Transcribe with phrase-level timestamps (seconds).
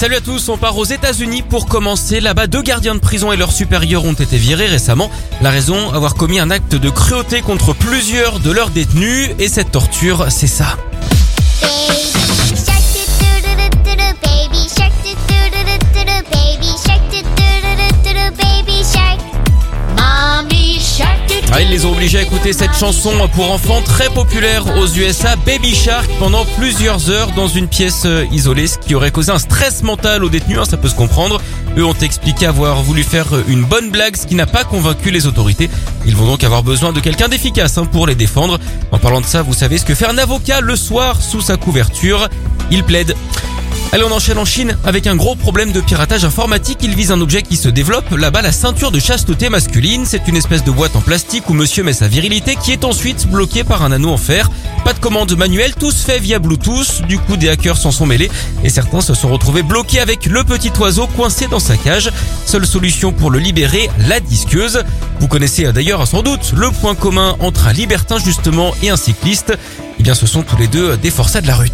[0.00, 2.20] Salut à tous, on part aux États-Unis pour commencer.
[2.20, 5.10] Là-bas, deux gardiens de prison et leurs supérieurs ont été virés récemment.
[5.42, 9.28] La raison, avoir commis un acte de cruauté contre plusieurs de leurs détenus.
[9.38, 10.78] Et cette torture, c'est ça.
[21.70, 26.10] Les ont obligés à écouter cette chanson pour enfants très populaire aux USA, Baby Shark,
[26.18, 30.24] pendant plusieurs heures dans une pièce euh, isolée, ce qui aurait causé un stress mental
[30.24, 31.40] aux détenus, hein, ça peut se comprendre.
[31.78, 35.12] Eux ont expliqué avoir voulu faire euh, une bonne blague, ce qui n'a pas convaincu
[35.12, 35.70] les autorités.
[36.06, 38.58] Ils vont donc avoir besoin de quelqu'un d'efficace hein, pour les défendre.
[38.90, 41.56] En parlant de ça, vous savez ce que fait un avocat le soir sous sa
[41.56, 42.28] couverture
[42.72, 43.14] Il plaide.
[43.92, 46.78] Allez, on enchaîne en Chine avec un gros problème de piratage informatique.
[46.82, 48.08] Il vise un objet qui se développe.
[48.12, 50.04] Là-bas, la ceinture de chasteté masculine.
[50.06, 53.26] C'est une espèce de boîte en plastique où monsieur met sa virilité qui est ensuite
[53.26, 54.48] bloquée par un anneau en fer.
[54.84, 57.02] Pas de commande manuelle, tout se fait via Bluetooth.
[57.08, 58.30] Du coup, des hackers s'en sont mêlés
[58.62, 62.12] et certains se sont retrouvés bloqués avec le petit oiseau coincé dans sa cage.
[62.46, 64.84] Seule solution pour le libérer, la disqueuse.
[65.18, 69.52] Vous connaissez d'ailleurs sans doute le point commun entre un libertin justement et un cycliste.
[69.98, 71.72] Eh bien, ce sont tous les deux des forçats de la rue.